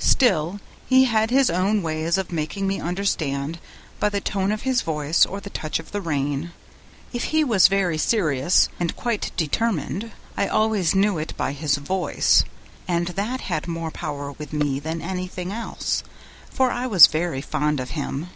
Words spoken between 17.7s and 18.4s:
of him.